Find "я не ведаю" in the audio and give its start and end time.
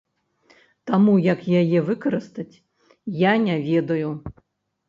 3.29-4.09